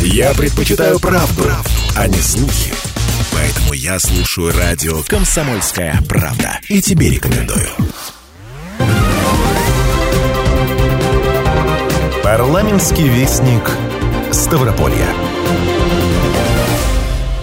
[0.00, 1.44] Я предпочитаю правду,
[1.96, 2.72] а не слухи.
[3.32, 6.60] Поэтому я слушаю радио «Комсомольская правда».
[6.68, 7.68] И тебе рекомендую.
[12.22, 13.62] Парламентский вестник
[14.32, 15.08] Ставрополья.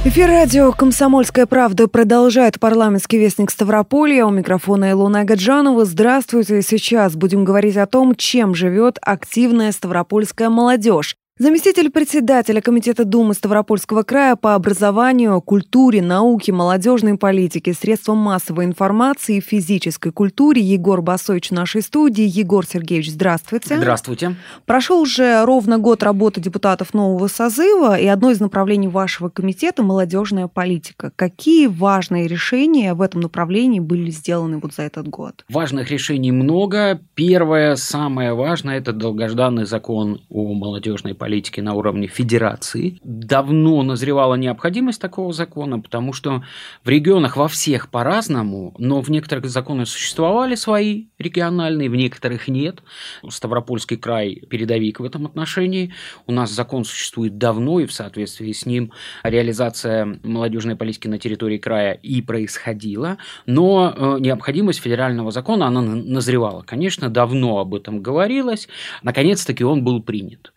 [0.05, 4.25] Эфир радио «Комсомольская правда» продолжает парламентский вестник Ставрополья.
[4.25, 5.85] У микрофона Илона Гаджанова.
[5.85, 6.61] Здравствуйте.
[6.61, 11.15] Сейчас будем говорить о том, чем живет активная ставропольская молодежь.
[11.41, 19.37] Заместитель председателя Комитета Думы Ставропольского края по образованию, культуре, науке, молодежной политике, средствам массовой информации
[19.37, 22.25] и физической культуре Егор Басович в нашей студии.
[22.27, 23.77] Егор Сергеевич, здравствуйте.
[23.77, 24.35] Здравствуйте.
[24.65, 30.49] Прошел уже ровно год работы депутатов нового созыва, и одно из направлений вашего комитета– молодежная
[30.49, 31.13] политика.
[31.15, 35.45] Какие важные решения в этом направлении были сделаны вот за этот год?
[35.47, 36.99] Важных решений много.
[37.15, 42.97] Первое, самое важное– это долгожданный закон о молодежной политике политики на уровне федерации.
[43.03, 46.43] Давно назревала необходимость такого закона, потому что
[46.83, 52.81] в регионах во всех по-разному, но в некоторых законы существовали свои региональные, в некоторых нет.
[53.29, 55.93] Ставропольский край передовик в этом отношении.
[56.25, 61.59] У нас закон существует давно, и в соответствии с ним реализация молодежной политики на территории
[61.59, 63.19] края и происходила.
[63.45, 66.63] Но э, необходимость федерального закона, она назревала.
[66.63, 68.67] Конечно, давно об этом говорилось.
[69.03, 70.53] Наконец-таки он был принят.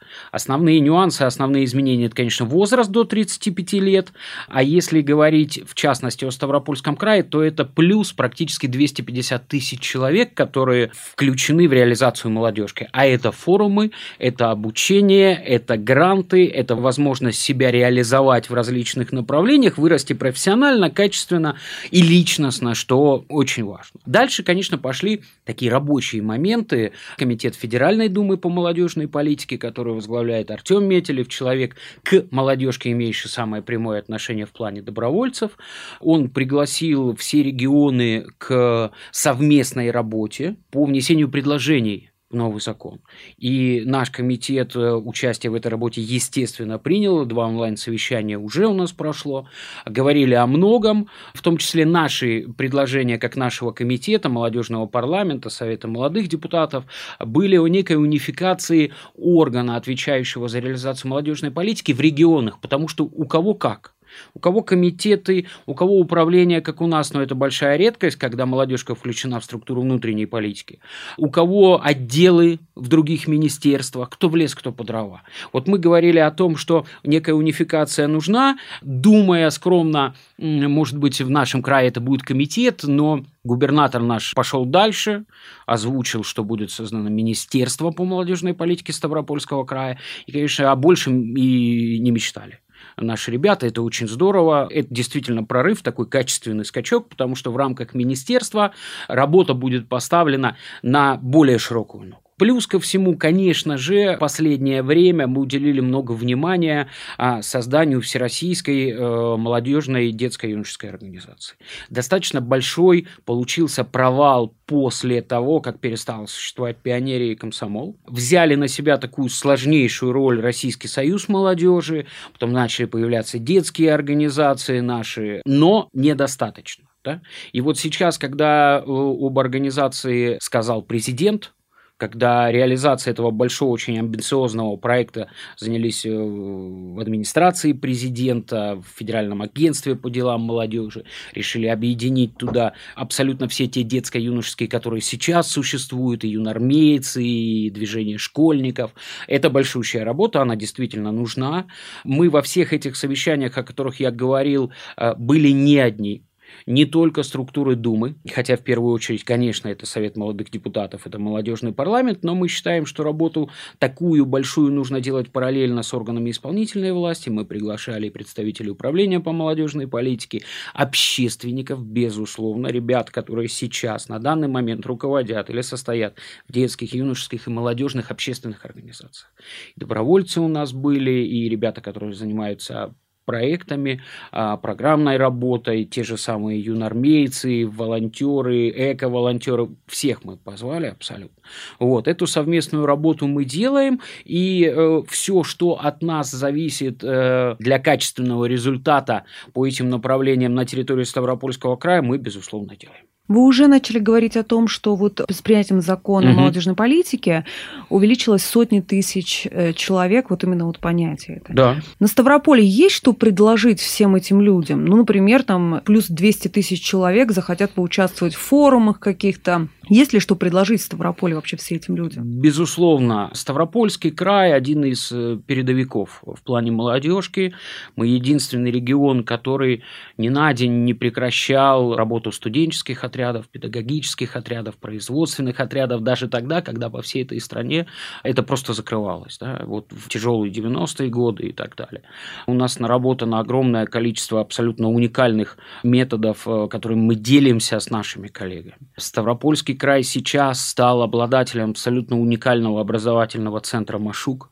[0.63, 4.13] Основные нюансы, основные изменения– это, конечно, возраст до 35 лет,
[4.47, 10.35] а если говорить, в частности, о Ставропольском крае, то это плюс практически 250 тысяч человек,
[10.35, 12.89] которые включены в реализацию молодежки.
[12.93, 20.13] А это форумы, это обучение, это гранты, это возможность себя реализовать в различных направлениях, вырасти
[20.13, 21.57] профессионально, качественно
[21.91, 23.99] и личностно, что очень важно.
[24.07, 26.93] Дальше, конечно, пошли такие рабочие моменты.
[27.19, 33.62] Комитет Федеральной Думы по молодежной политике, который возглавляет Артем Метелев, человек к молодежке, имеющий самое
[33.62, 35.53] прямое отношение в плане добровольцев.
[36.00, 43.01] Он пригласил все регионы к совместной работе по внесению предложений новый закон.
[43.39, 47.25] И наш комитет э, участие в этой работе, естественно, принял.
[47.25, 49.47] Два онлайн-совещания уже у нас прошло.
[49.87, 56.29] Говорили о многом, в том числе наши предложения, как нашего комитета, молодежного парламента, Совета молодых
[56.29, 56.85] депутатов,
[57.21, 63.25] были о некой унификации органа, отвечающего за реализацию молодежной политики в регионах, потому что у
[63.25, 63.95] кого как.
[64.34, 68.95] У кого комитеты, у кого управление, как у нас, но это большая редкость, когда молодежка
[68.95, 70.80] включена в структуру внутренней политики.
[71.17, 75.23] У кого отделы в других министерствах, кто в лес, кто по дрова.
[75.52, 81.62] Вот мы говорили о том, что некая унификация нужна, думая скромно, может быть, в нашем
[81.62, 85.24] крае это будет комитет, но губернатор наш пошел дальше,
[85.67, 91.98] озвучил, что будет создано Министерство по молодежной политике Ставропольского края, и, конечно, о большем и
[91.98, 92.61] не мечтали
[93.02, 93.67] наши ребята.
[93.67, 94.67] Это очень здорово.
[94.70, 98.73] Это действительно прорыв, такой качественный скачок, потому что в рамках министерства
[99.08, 102.32] работа будет поставлена на более широкую ногу.
[102.42, 109.36] Плюс ко всему, конечно же, последнее время мы уделили много внимания а, созданию Всероссийской э,
[109.36, 111.55] молодежной детской юношеской организации.
[111.89, 117.97] Достаточно большой получился провал после того, как перестал существовать пионерия и комсомол.
[118.08, 125.42] Взяли на себя такую сложнейшую роль Российский союз молодежи, потом начали появляться детские организации наши,
[125.45, 126.86] но недостаточно.
[127.05, 127.20] Да?
[127.53, 131.53] И вот сейчас, когда э, об организации сказал президент,
[132.02, 139.94] когда реализацией этого большого, очень амбициозного проекта занялись э, в администрации президента, в Федеральном агентстве
[139.94, 147.23] по делам молодежи, решили объединить туда абсолютно все те детско-юношеские, которые сейчас существуют, и юнормейцы,
[147.23, 148.91] и движение школьников.
[149.29, 151.69] Это большущая работа, она действительно нужна.
[152.02, 156.25] Мы во всех этих совещаниях, о которых я говорил, э, были не одни
[156.67, 161.73] не только структуры Думы, хотя в первую очередь, конечно, это Совет молодых депутатов, это молодежный
[161.73, 167.29] парламент, но мы считаем, что работу такую большую нужно делать параллельно с органами исполнительной власти.
[167.29, 170.43] Мы приглашали представителей управления по молодежной политике,
[170.75, 176.17] общественников, безусловно, ребят, которые сейчас на данный момент руководят или состоят
[176.49, 179.32] в детских, юношеских и молодежных общественных организациях.
[179.77, 182.94] добровольцы у нас были, и ребята, которые занимаются
[183.25, 191.43] проектами, а, программной работой, те же самые юнормейцы, волонтеры, эко-волонтеры, всех мы позвали абсолютно.
[191.79, 197.79] Вот, эту совместную работу мы делаем, и э, все, что от нас зависит э, для
[197.79, 203.12] качественного результата по этим направлениям на территории Ставропольского края, мы, безусловно, делаем.
[203.32, 206.40] Вы уже начали говорить о том, что вот с принятием закона угу.
[206.40, 207.44] молодежной политики
[207.88, 211.52] увеличилось сотни тысяч э, человек, вот именно вот понятие это.
[211.52, 211.76] Да.
[211.99, 214.84] На Ставрополе есть что предложить всем этим людям?
[214.84, 220.37] Ну, например, там плюс 200 тысяч человек захотят поучаствовать в форумах каких-то, есть ли что
[220.37, 222.25] предложить Ставрополе вообще всем этим людям?
[222.25, 223.31] Безусловно.
[223.32, 227.55] Ставропольский край– один из э, передовиков в плане молодежки.
[227.96, 229.84] Мы единственный регион, который
[230.19, 236.91] ни на день не прекращал работу студенческих отрядов, педагогических отрядов, производственных отрядов, даже тогда, когда
[236.91, 237.87] по всей этой стране
[238.23, 239.39] это просто закрывалось.
[239.39, 239.63] Да?
[239.65, 242.03] Вот в тяжелые 90-е годы и так далее.
[242.47, 248.77] У нас наработано огромное количество абсолютно уникальных методов, э, которыми мы делимся с нашими коллегами.
[248.97, 254.51] Ставропольский край сейчас стал обладателем абсолютно уникального образовательного центра «Машук».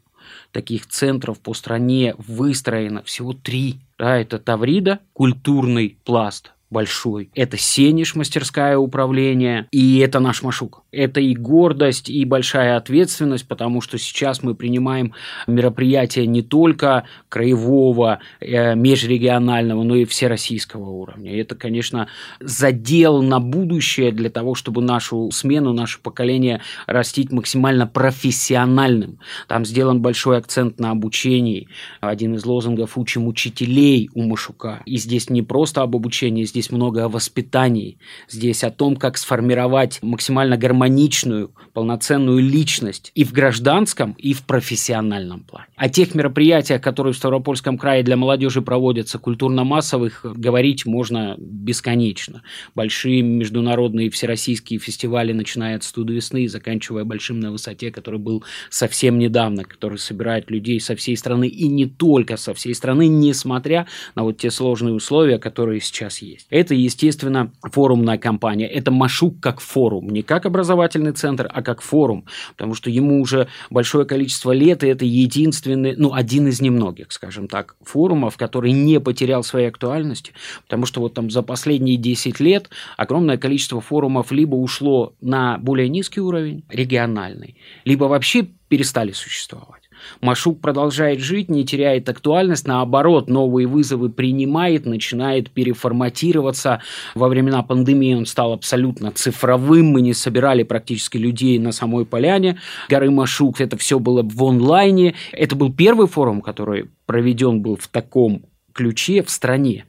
[0.52, 3.80] Таких центров по стране выстроено всего три.
[3.98, 7.30] Да, это Таврида, культурный пласт, большой.
[7.34, 10.82] Это Сениш, мастерская управления, и это наш Машук.
[10.92, 15.14] Это и гордость, и большая ответственность, потому что сейчас мы принимаем
[15.46, 21.32] мероприятия не только краевого, э, межрегионального, но и всероссийского уровня.
[21.34, 22.08] И это, конечно,
[22.40, 29.18] задел на будущее для того, чтобы нашу смену, наше поколение растить максимально профессиональным.
[29.48, 31.68] Там сделан большой акцент на обучении.
[32.00, 34.82] Один из лозунгов «Учим учителей у Машука».
[34.86, 37.98] И здесь не просто об обучении, здесь здесь много о воспитании,
[38.28, 45.40] здесь о том, как сформировать максимально гармоничную, полноценную личность и в гражданском, и в профессиональном
[45.40, 45.68] плане.
[45.76, 52.42] О тех мероприятиях, которые в Ставропольском крае для молодежи проводятся, культурно-массовых, говорить можно бесконечно.
[52.74, 59.18] Большие международные всероссийские фестивали, начиная от «Студ весны», заканчивая «Большим на высоте», который был совсем
[59.18, 64.24] недавно, который собирает людей со всей страны и не только со всей страны, несмотря на
[64.24, 66.46] вот те сложные условия, которые сейчас есть.
[66.50, 68.66] Это, естественно, форумная компания.
[68.66, 72.26] Это Машук как форум, не как образовательный центр, а как форум,
[72.56, 77.48] потому что ему уже большое количество лет, и это единственный, ну, один из немногих, скажем
[77.48, 80.32] так, форумов, который не потерял своей актуальности,
[80.64, 85.88] потому что вот там за последние 10 лет огромное количество форумов либо ушло на более
[85.88, 89.89] низкий уровень, региональный, либо вообще перестали существовать.
[90.20, 96.80] Машук продолжает жить, не теряет актуальность, наоборот, новые вызовы принимает, начинает переформатироваться.
[97.14, 102.58] Во времена пандемии он стал абсолютно цифровым, мы не собирали практически людей на самой поляне
[102.88, 105.14] горы Машук, это все было в онлайне.
[105.32, 109.84] Это был первый форум, который проведен был в таком ключе в стране.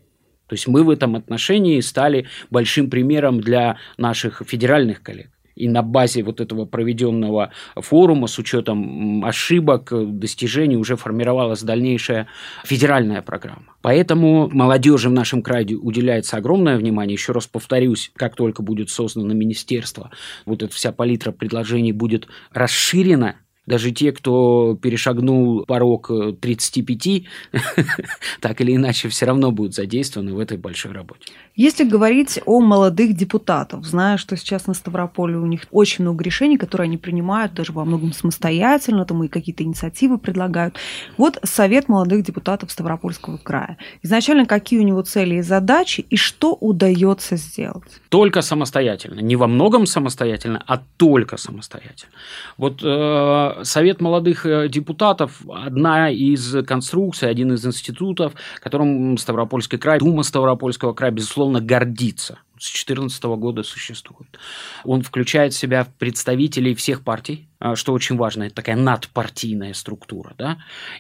[0.47, 5.30] То есть мы в этом отношении стали большим примером для наших федеральных коллег.
[5.55, 12.27] И на базе вот этого проведенного форума с учетом ошибок, достижений уже формировалась дальнейшая
[12.63, 13.75] федеральная программа.
[13.81, 17.13] Поэтому молодежи в нашем крае уделяется огромное внимание.
[17.13, 20.11] Еще раз повторюсь, как только будет создано министерство,
[20.45, 23.35] вот эта вся палитра предложений будет расширена,
[23.71, 27.21] даже те, кто перешагнул порог 35, э,
[28.41, 31.31] так или иначе все равно будут задействованы в этой большой работе.
[31.55, 36.57] Если говорить о молодых депутатах, зная, что сейчас на Ставрополе у них очень много решений,
[36.57, 40.75] которые они принимают даже во многом самостоятельно, там и какие-то инициативы предлагают.
[41.17, 43.77] Вот совет молодых депутатов Ставропольского края.
[44.03, 48.01] Изначально какие у него цели и задачи, и что удается сделать?
[48.09, 49.19] Только самостоятельно.
[49.21, 52.11] Не во многом самостоятельно, а только самостоятельно.
[52.57, 59.99] Вот э, Совет молодых э, депутатов– одна из конструкций, один из институтов, которым Ставропольский край,
[59.99, 64.37] Дума Ставропольского края, безусловно, гордится с 2014 года существует.
[64.83, 70.33] Он включает в себя представителей всех партий, а, что очень важно, это такая надпартийная структура.
[70.37, 70.57] Да?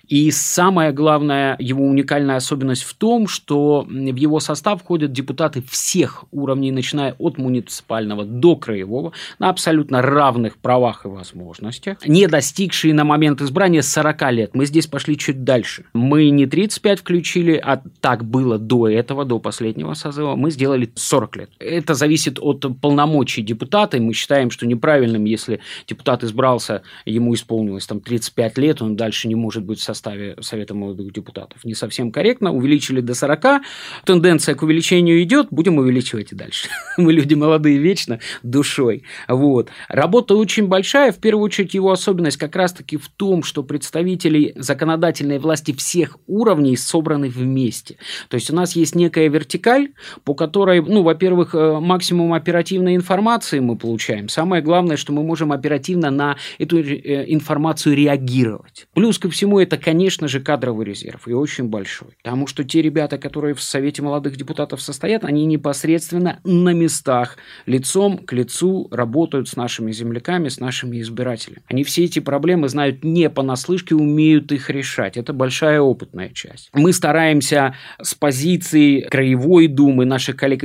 [0.07, 6.25] И самая главная его уникальная особенность в том, что в его состав входят депутаты всех
[6.31, 13.03] уровней, начиная от муниципального до краевого, на абсолютно равных правах и возможностях, не достигшие на
[13.03, 14.55] момент избрания 40 лет.
[14.55, 15.85] Мы здесь пошли чуть дальше.
[15.93, 21.35] Мы не 35 включили, а так было до этого, до последнего созыва, мы сделали 40
[21.37, 21.50] лет.
[21.59, 27.33] Это зависит от полномочий депутата, и мы считаем, что неправильным, если депутат избрал избрался, ему
[27.33, 31.63] исполнилось там 35 лет, он дальше не может быть в составе Совета молодых депутатов.
[31.63, 33.61] Не совсем корректно, увеличили до 40,
[34.05, 36.69] тенденция к увеличению идет, будем увеличивать и дальше.
[36.97, 39.03] Мы люди молодые вечно, душой.
[39.27, 39.69] Вот.
[39.87, 45.39] Работа очень большая, в первую очередь его особенность как раз-таки в том, что представители законодательной
[45.39, 47.97] власти всех уровней собраны вместе.
[48.29, 49.89] То есть у нас есть некая вертикаль,
[50.23, 54.29] по которой, ну, во-первых, во-первых, э, максимум оперативной информации мы получаем.
[54.29, 58.87] Самое главное, что мы можем оперативно на эту э, информацию реагировать.
[58.93, 62.09] Плюс ко всему, это, конечно же, кадровый резерв, и очень большой.
[62.23, 68.17] Потому что те ребята, которые в Совете молодых депутатов состоят, они непосредственно на местах, лицом
[68.17, 71.61] к лицу работают с нашими земляками, с нашими избирателями.
[71.67, 75.17] Они все эти проблемы знают не понаслышке, умеют их решать.
[75.17, 76.69] Это большая опытная часть.
[76.73, 80.63] Мы стараемся с позиции краевой думы, наших коллег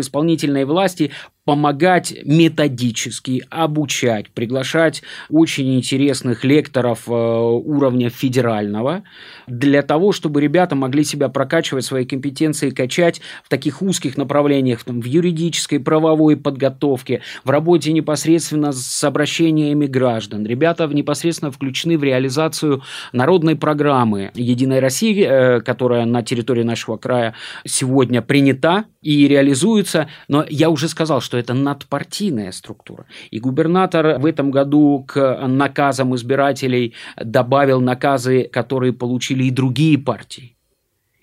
[0.57, 1.13] исполнительной власти
[1.47, 9.05] помогать методически, обучать, приглашать очень интересных лекторов э, уровня федерального,
[9.47, 15.05] для того, чтобы ребята могли себя прокачивать, свои компетенции качать в таких узких направлениях, в
[15.05, 20.45] юридической, правовой подготовке, в работе непосредственно с обращениями граждан.
[20.45, 27.35] Ребята непосредственно включены в реализацию народной программы «Единой России», э, которая на территории нашего края
[27.65, 30.09] сегодня принята и реализуется.
[30.26, 33.07] Но я уже сказал, что это надпартийная структура.
[33.31, 40.57] И губернатор в этом году к наказам избирателей добавил наказы, которые получили и другие партии.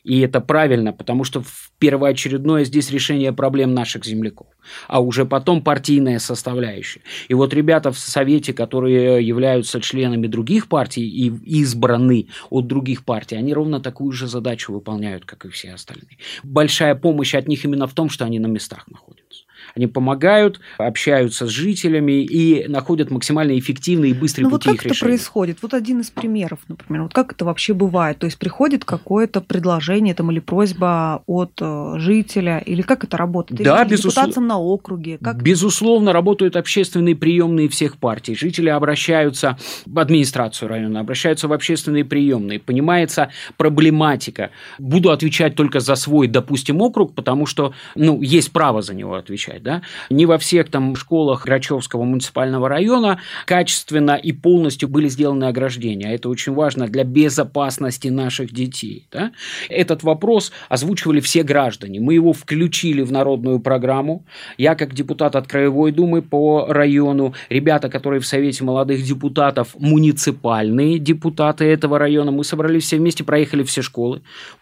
[0.03, 1.43] И это правильно, потому что
[1.79, 4.47] первоочередное здесь решение проблем наших земляков,
[4.89, 7.01] а уже потом партийная составляющая.
[7.29, 11.29] И вот ребята в Совете, которые являются членами других партий и
[11.61, 16.17] избраны от других партий, они ровно такую же задачу выполняют, как и все остальные.
[16.43, 19.43] Большая помощь от них именно в том, что они на местах находятся.
[19.75, 24.81] Они помогают, общаются с жителями и находят максимально эффективные и быстрые ну, пути вот их
[24.81, 25.57] как это происходит?
[25.61, 27.03] Вот один из примеров, например.
[27.03, 28.19] Вот как это вообще бывает?
[28.19, 33.63] То есть приходит какое-то предложение там, или просьба от э, жителя, или как это работает?
[33.63, 34.29] Да, или безусловно.
[34.29, 35.17] депутатам на округе?
[35.17, 35.41] Как...
[35.41, 38.35] Безусловно, работают общественные приемные всех партий.
[38.35, 42.59] Жители обращаются в администрацию района, обращаются в общественные приемные.
[42.59, 44.51] Понимается проблематика.
[44.77, 49.62] Буду отвечать только за свой, допустим, округ, потому что ну, есть право за него отвечать
[49.63, 56.13] да, не во всех там школах Грачевского муниципального района качественно и полностью были сделаны ограждения.
[56.13, 59.07] Это очень важно для безопасности наших детей.
[59.11, 59.31] Да.
[59.69, 61.99] Этот вопрос озвучивали все граждане.
[61.99, 64.25] Мы его включили в народную программу.
[64.57, 70.99] Я, как депутат от Краевой Думы по району, ребята, которые в Совете молодых депутатов, муниципальные
[70.99, 74.21] депутаты этого района, мы собрались все вместе, проехали все школы,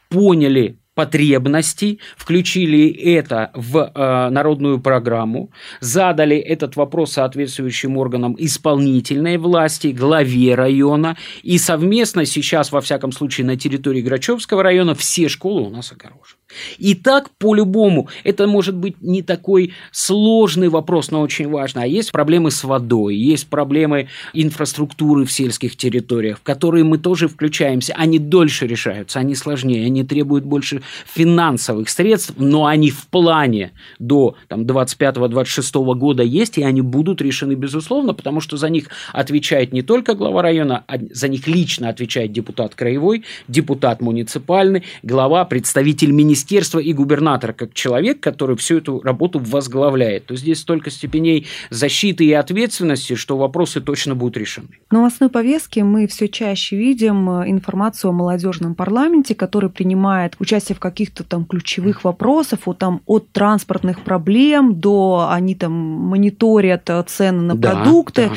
[0.09, 9.87] поняли потребностей, включили это в э, народную программу, задали этот вопрос соответствующим органам исполнительной власти,
[9.87, 15.69] главе района, и совместно сейчас, во всяком случае, на территории Грачевского района все школы у
[15.71, 16.37] нас огорожены.
[16.77, 21.83] И так по-любому, это может быть не такой сложный вопрос, но очень важно.
[21.83, 27.27] А есть проблемы с водой, есть проблемы инфраструктуры в сельских территориях, в которые мы тоже
[27.27, 27.93] включаемся.
[27.97, 34.35] Они дольше решаются, они сложнее, они требуют больше финансовых средств, но они в плане до
[34.49, 40.15] 25-26 года есть, и они будут решены, безусловно, потому что за них отвечает не только
[40.15, 46.93] глава района, а за них лично отвечает депутат краевой, депутат муниципальный, глава, представитель министерства и
[46.93, 50.25] губернатора как человек, который всю эту работу возглавляет.
[50.27, 54.67] То здесь столько степеней защиты и ответственности, что вопросы точно будут решены.
[54.89, 60.70] В новостной повестке мы все чаще видим э, информацию о молодежном парламенте, который принимает участие
[60.73, 67.03] в каких-то там ключевых вопросах, от, там, от транспортных проблем до они там мониторят э,
[67.07, 68.29] цены на да, продукты.
[68.29, 68.35] Да.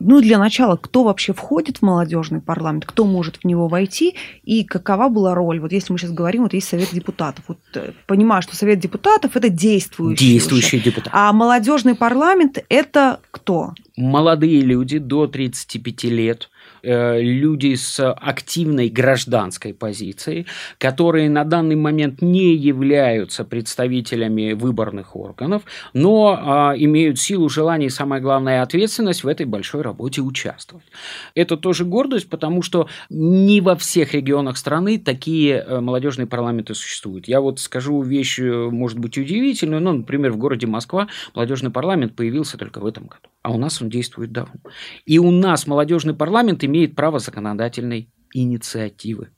[0.00, 4.64] Ну, для начала, кто вообще входит в молодежный парламент, кто может в него войти, и
[4.64, 5.60] какова была роль?
[5.60, 7.44] Вот если мы сейчас говорим, вот есть Совет депутатов.
[7.48, 10.24] Вот э, понимаю, что Совет депутатов это действующий.
[10.24, 10.86] Действующий уже.
[10.86, 11.12] депутат.
[11.12, 13.74] А молодежный парламент это кто?
[13.96, 16.48] Молодые люди до 35 лет
[16.82, 20.46] Э, люди с активной гражданской позицией,
[20.78, 27.90] которые на данный момент не являются представителями выборных органов, но а, имеют силу, желание и,
[27.90, 30.86] самое главное, ответственность в этой большой работе участвовать.
[31.34, 37.28] Это тоже гордость, потому что не во всех регионах страны такие э, молодежные парламенты существуют.
[37.28, 42.16] Я вот скажу вещь, э, может быть, удивительную, но, например, в городе Москва молодежный парламент
[42.16, 44.60] появился только в этом году, а у нас он действует давно.
[45.06, 49.30] И у нас молодежный парламент имеет право законодательной инициативы.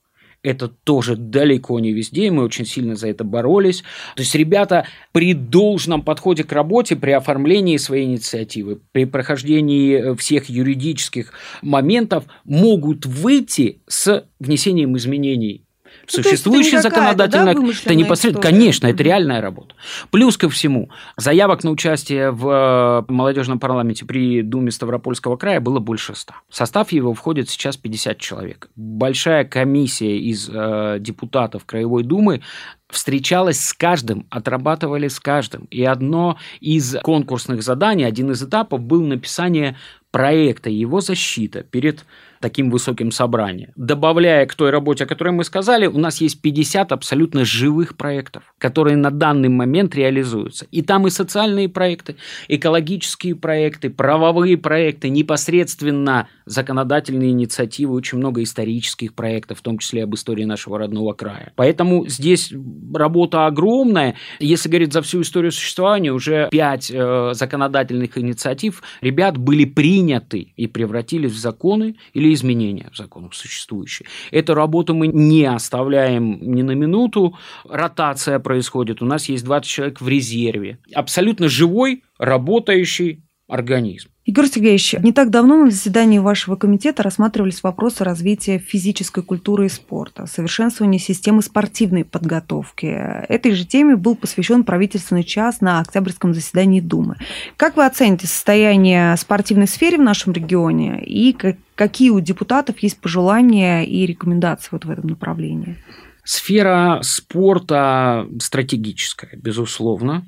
[0.42, 3.82] Это тоже далеко не везде, и мы очень сильно за это боролись.
[4.16, 10.14] То есть ребята при должном подходе к работе, при оформлении своей инициативы, при прохождении э,
[10.16, 11.32] всех юридических
[11.62, 15.64] моментов могут выйти с внесением изменений
[16.02, 19.74] Ну, Существующий это законодательный да, это непосредственно, конечно, это реальная работа.
[20.10, 25.78] Плюс ко всему, заявок на участие в э, молодежном парламенте при Думе Ставропольского края было
[25.78, 26.36] больше ста.
[26.48, 28.68] В состав его входит сейчас 50 человек.
[28.76, 32.42] Большая комиссия из э, депутатов Краевой Думы
[32.88, 35.64] встречалась с каждым, отрабатывали с каждым.
[35.70, 39.76] И одно из конкурсных заданий, один из этапов был написание
[40.10, 42.04] проекта, его защита перед
[42.42, 43.70] таким высоким собранием.
[43.76, 48.42] Добавляя к той работе, о которой мы сказали, у нас есть 50 абсолютно живых проектов,
[48.58, 50.66] которые на данный момент реализуются.
[50.70, 52.16] И там и социальные проекты,
[52.48, 60.14] экологические проекты, правовые проекты, непосредственно законодательные инициативы, очень много исторических проектов, в том числе об
[60.14, 61.52] истории нашего родного края.
[61.56, 62.52] Поэтому здесь
[62.92, 64.16] работа огромная.
[64.40, 70.66] Если говорить за всю историю существования, уже 5 э, законодательных инициатив ребят были приняты и
[70.66, 74.08] превратились в законы или изменения в законах существующие.
[74.30, 77.36] Эту работу мы не оставляем ни на минуту.
[77.68, 79.02] Ротация происходит.
[79.02, 80.78] У нас есть 20 человек в резерве.
[80.94, 84.08] Абсолютно живой, работающий организм.
[84.24, 89.68] Егор Сергеевич, не так давно на заседании вашего комитета рассматривались вопросы развития физической культуры и
[89.68, 92.86] спорта, совершенствования системы спортивной подготовки.
[92.86, 97.16] Этой же теме был посвящен правительственный час на октябрьском заседании Думы.
[97.56, 101.36] Как вы оцените состояние спортивной сферы в нашем регионе и
[101.82, 105.78] какие у депутатов есть пожелания и рекомендации вот в этом направлении?
[106.22, 110.24] Сфера спорта стратегическая, безусловно.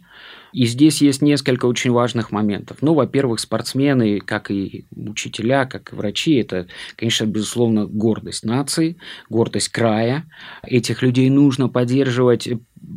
[0.52, 2.78] И здесь есть несколько очень важных моментов.
[2.80, 8.96] Ну, во-первых, спортсмены, как и учителя, как и врачи, это, конечно, безусловно, гордость нации,
[9.30, 10.25] гордость края.
[10.64, 12.49] Этих людей нужно поддерживать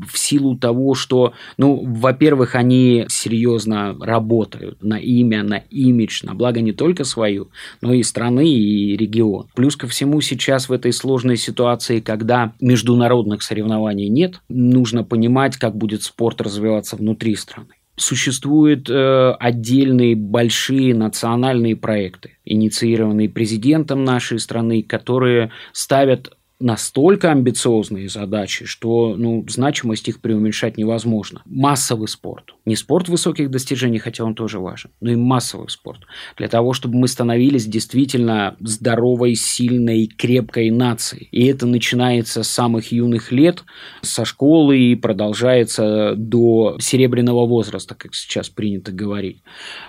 [0.08, 6.62] в силу того, что, ну, во-первых, они серьезно работают на имя, на имидж, на благо
[6.62, 7.50] не только свою,
[7.82, 9.48] но и страны, и регион.
[9.56, 15.76] Плюс ко всему сейчас в этой сложной ситуации, когда международных соревнований нет, нужно понимать, как
[15.76, 24.84] будет спорт развиваться внутри страны существуют э, отдельные большие национальные проекты, инициированные президентом нашей страны,
[24.84, 31.42] которые ставят настолько амбициозные задачи, что ну, значимость их преуменьшать невозможно.
[31.46, 32.56] Массовый спорт.
[32.66, 36.02] Не спорт высоких достижений, хотя он тоже важен, но и массовый спорт.
[36.36, 41.30] Для того, чтобы мы становились действительно здоровой, сильной, крепкой нацией.
[41.32, 43.64] И это начинается с самых юных лет,
[44.02, 49.44] со школы и продолжается до серебряного возраста, как сейчас принято говорить.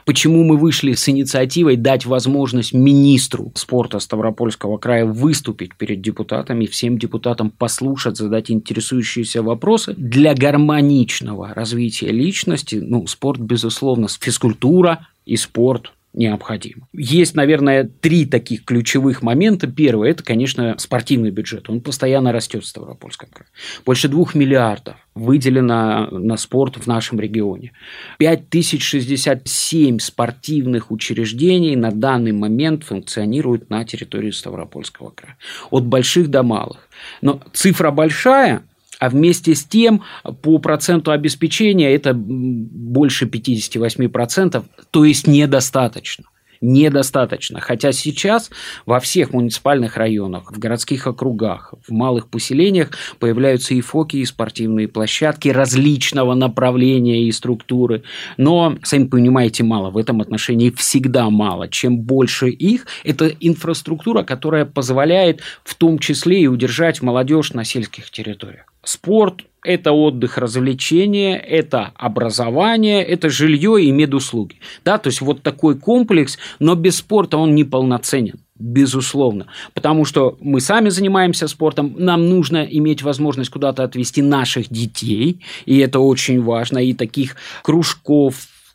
[0.05, 6.67] Почему мы вышли с инициативой дать возможность министру спорта Ставропольского края выступить перед депутатами и
[6.67, 9.95] всем депутатам послушать, задать интересующиеся вопросы.
[9.97, 16.89] Для гармоничного развития личности, ну, спорт, безусловно, физкультура и спорт необходимо.
[16.93, 19.67] Есть, наверное, три таких ключевых момента.
[19.67, 21.69] Первое– это, конечно, спортивный бюджет.
[21.69, 23.49] Он постоянно растет в Ставропольском крае.
[23.85, 27.73] Больше двух миллиардов выделено на спорт в нашем регионе.
[28.19, 35.37] 5067 спортивных учреждений на данный момент функционируют на территории Ставропольского края.
[35.71, 36.89] От больших до малых.
[37.21, 38.63] Но цифра большая,
[38.99, 40.03] а вместе с тем
[40.43, 46.25] по проценту обеспечения это больше 58%, то есть недостаточно
[46.61, 47.61] недостаточно.
[47.61, 48.51] Хотя сейчас
[48.87, 54.89] во всех муниципальных районах, в городских округах, в малых поселениях появляются и фоки, и спортивные
[54.89, 58.03] площадки различного направления и структуры.
[58.37, 59.91] Но, сами понимаете, мало.
[59.91, 61.69] В этом отношении всегда мало.
[61.69, 68.11] Чем больше их, это инфраструктура, которая позволяет в том числе и удержать молодежь на сельских
[68.11, 68.67] территориях.
[68.85, 74.57] Спорт– это отдых, развлечение, это образование, это жилье и медуслуги.
[74.85, 78.41] Да, то есть вот такой комплекс, но без спорта он неполноценен.
[78.59, 79.47] Безусловно.
[79.75, 85.79] Потому что мы сами занимаемся спортом, нам нужно иметь возможность куда-то отвести наших детей, и
[85.79, 88.35] это очень важно, и таких кружков,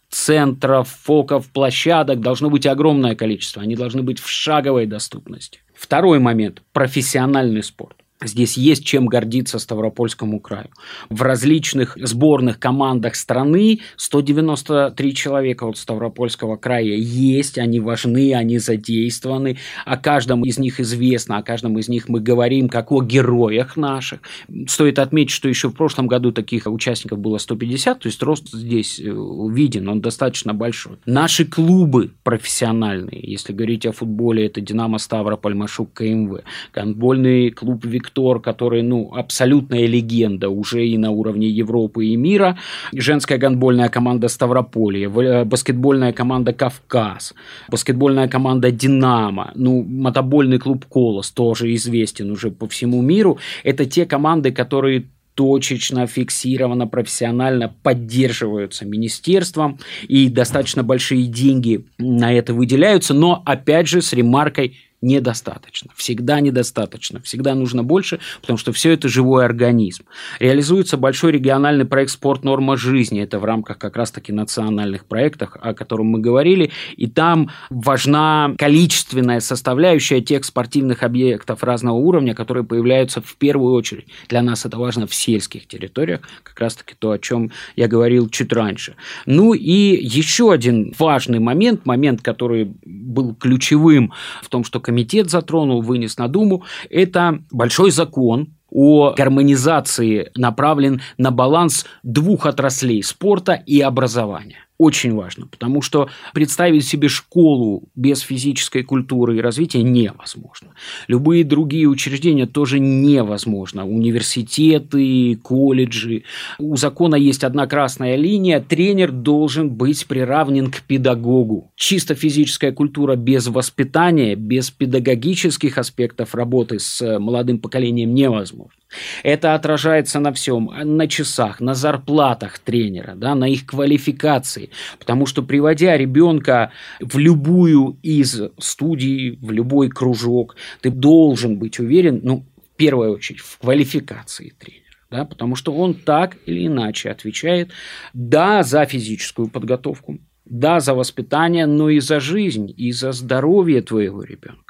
[0.10, 5.60] центров, фоков, площадок должно быть огромное количество, они должны быть в шаговой доступности.
[5.74, 8.03] Второй момент– профессиональный спорт.
[8.24, 10.70] Здесь есть чем гордиться Ставропольскому краю.
[11.10, 19.58] В различных сборных командах страны 193 человека от Ставропольского края есть, они важны, они задействованы,
[19.86, 24.22] о каждом из них известно, о каждом из них мы говорим как о героях наших.
[24.68, 29.00] Стоит отметить, что еще в прошлом году таких участников было 150, то есть рост здесь
[29.00, 30.98] э, виден, он достаточно большой.
[31.06, 36.42] Наши клубы профессиональные, если говорить о футболе, это «Динамо Ставрополь», «Машук», КМВ,
[36.74, 42.58] гандбольный клуб «Виктория», Виктор, который, ну, абсолютная легенда уже и на уровне Европы и мира,
[42.94, 47.34] женская гандбольная команда Ставрополье, э, баскетбольная команда Кавказ,
[47.70, 53.38] баскетбольная команда Динамо, ну, мотобольный клуб Колос тоже известен уже по всему миру.
[53.64, 62.54] Это те команды, которые точечно, фиксированно, профессионально поддерживаются министерством, и достаточно большие деньги на это
[62.54, 65.92] выделяются, но, опять же, с ремаркой недостаточно.
[65.96, 67.22] Всегда недостаточно.
[67.22, 70.06] Всегда нужно больше, потому что все это живой организм.
[70.40, 72.44] Реализуется большой региональный проект «Спорт.
[72.44, 73.22] Норма жизни».
[73.22, 76.72] Это в рамках как раз-таки национальных проектов, о котором мы говорили.
[76.96, 84.08] И там важна количественная составляющая тех спортивных объектов разного уровня, которые появляются в первую очередь.
[84.30, 88.54] Для нас это важно в сельских территориях, как раз-таки то, о чем я говорил чуть
[88.54, 88.96] раньше.
[89.26, 94.93] Ну и еще один важный момент, момент, который был ключевым в том, что комитет
[95.30, 103.54] затронул, вынес на Думу, это большой закон о гармонизации направлен на баланс двух отраслей– спорта
[103.54, 110.70] и образования очень важно, потому что представить себе школу без физической культуры и развития невозможно.
[111.08, 113.88] Любые другие учреждения тоже невозможно.
[113.88, 116.24] Университеты, колледжи.
[116.60, 118.60] У закона есть одна красная линия.
[118.60, 121.72] Тренер должен быть приравнен к педагогу.
[121.76, 128.83] Чисто физическая культура без воспитания, без педагогических аспектов работы с молодым поколением невозможно.
[129.24, 134.70] Это отражается на всем, на часах, на зарплатах тренера, да, на их квалификации.
[135.00, 142.22] Потому что приводя ребенка в любую из студий, в любой кружок, ты должен быть уверен,
[142.24, 144.84] ну, в первую очередь, в квалификации тренера.
[145.12, 147.70] Да, потому что он так или иначе отвечает,
[148.14, 154.24] да, за физическую подготовку, да, за воспитание, но и за жизнь, и за здоровье твоего
[154.24, 154.63] ребенка.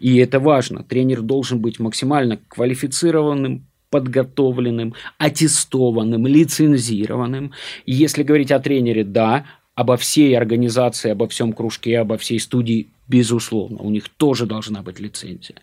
[0.00, 0.82] И это важно.
[0.82, 7.52] Тренер должен быть максимально квалифицированным, подготовленным, аттестованным, лицензированным.
[7.84, 12.88] И если говорить о тренере, да, обо всей организации, обо всем кружке, обо всей студии
[13.12, 15.56] Безусловно, у них тоже должна быть лицензия.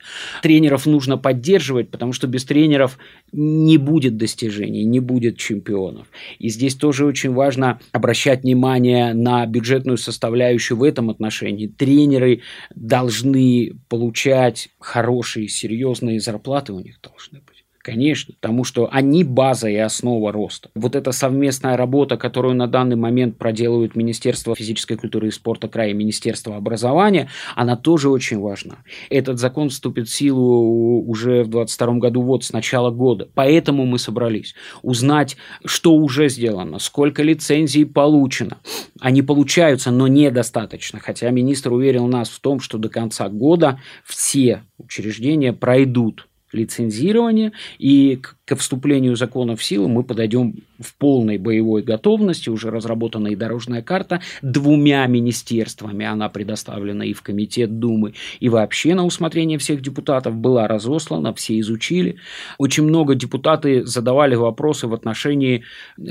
[0.44, 3.00] Тренеров нужно поддерживать, потому что без тренеров
[3.32, 6.06] не будет достижений, не будет чемпионов.
[6.38, 11.66] И здесь тоже очень важно обращать внимание на бюджетную составляющую в этом отношении.
[11.66, 12.42] Тренеры
[12.76, 17.49] должны получать хорошие, серьезные зарплаты у них должны быть.
[17.90, 20.70] Конечно, потому что они база и основа роста.
[20.76, 25.90] Вот эта совместная работа, которую на данный момент проделывают Министерство физической культуры и спорта края
[25.90, 28.78] и Министерство образования, она тоже очень важна.
[29.10, 33.28] Этот закон вступит в силу уже в 2022 году, вот с начала года.
[33.34, 38.60] Поэтому мы собрались узнать, что уже сделано, сколько лицензий получено.
[39.02, 41.00] Они получаются, но недостаточно.
[41.00, 48.20] Хотя министр уверил нас в том, что до конца года все учреждения пройдут лицензирование, и
[48.46, 53.84] ко вступлению закона в силу мы подойдем в полной боевой готовности, уже разработана и дорожная
[53.84, 60.36] карта двумя министерствами, она предоставлена и в Комитет Думы, и вообще на усмотрение всех депутатов
[60.36, 62.18] была разослана, все изучили.
[62.58, 65.64] Очень много депутаты задавали вопросы в отношении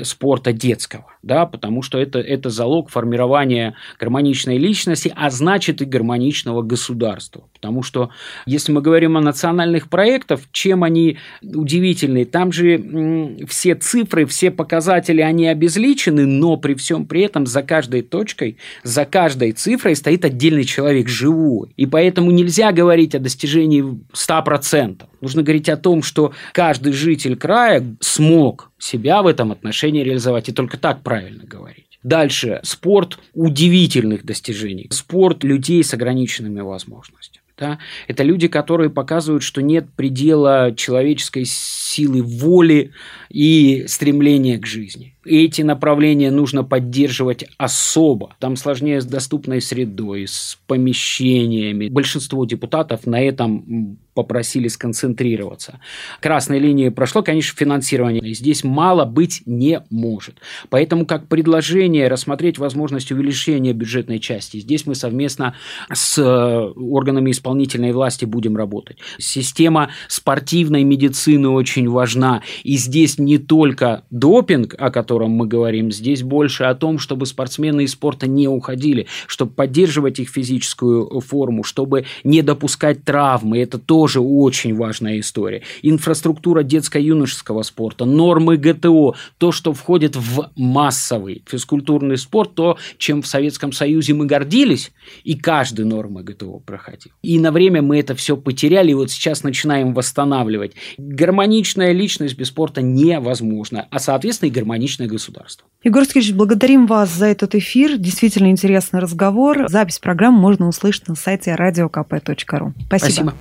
[0.03, 6.62] спорта детского, да, потому что это, это залог формирования гармоничной личности, а значит и гармоничного
[6.62, 7.48] государства.
[7.53, 8.11] Потому что
[8.46, 15.21] если мы говорим о национальных проектах, чем они удивительны, там же все цифры, все показатели,
[15.21, 20.64] они обезличены, но при всем при этом за каждой точкой, за каждой цифрой стоит отдельный
[20.64, 21.71] человек живой.
[21.77, 25.03] И поэтому нельзя говорить о достижении 100%.
[25.21, 30.49] Нужно говорить о том, что каждый житель края смог себя в этом отношении реализовать.
[30.49, 31.99] И только так правильно говорить.
[32.03, 32.61] Дальше.
[32.62, 34.88] Спорт удивительных достижений.
[34.91, 37.38] Спорт людей с ограниченными возможностями.
[37.59, 37.79] Да?
[38.07, 42.92] Это люди, которые показывают, что нет предела человеческой силы воли
[43.29, 45.16] и стремления к жизни.
[45.29, 48.35] Эти направления нужно поддерживать особо.
[48.41, 51.88] Там сложнее с доступной средой, с помещениями.
[51.88, 55.79] Большинство депутатов на этом попросили сконцентрироваться.
[56.21, 58.35] Красной линии прошло, конечно, финансирование.
[58.35, 60.41] Здесь мало быть не может.
[60.71, 64.57] Поэтому как предложение рассмотреть возможность увеличения бюджетной части.
[64.57, 65.55] Здесь мы совместно
[65.93, 68.99] с э, органами исполнительной власти будем работать.
[69.19, 72.43] Система спортивной медицины очень важна.
[72.64, 75.91] И здесь не только допинг, о котором котором мы говорим.
[75.91, 81.65] Здесь больше о том, чтобы спортсмены из спорта не уходили, чтобы поддерживать их физическую форму,
[81.65, 83.59] чтобы не допускать травмы.
[83.59, 85.63] Это тоже очень важная история.
[85.83, 93.27] Инфраструктура детско-юношеского спорта, нормы ГТО, то, что входит в массовый физкультурный спорт, то, чем в
[93.27, 94.93] Советском Союзе мы гордились,
[95.25, 97.11] и каждый нормы ГТО проходил.
[97.23, 100.73] И на время мы это все потеряли, и вот сейчас начинаем восстанавливать.
[100.97, 104.53] Гармоничная личность без спорта невозможна, а, соответственно, и
[104.99, 105.67] гармоничное государство.
[105.85, 107.99] Егор Сергеевич, благодарим вас за этот эфир.
[107.99, 109.69] Действительно интересный разговор.
[109.69, 112.73] Запись программы можно услышать на сайте radiokp.ru.
[112.87, 112.89] Спасибо.
[112.89, 113.35] Спасибо.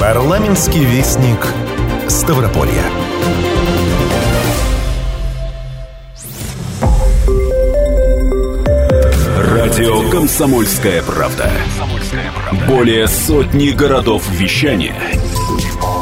[0.00, 1.46] Парламентский вестник
[2.08, 2.84] Ставрополья.
[9.38, 11.50] Радио «Комсомольская правда».
[12.68, 14.94] Более сотни городов вещания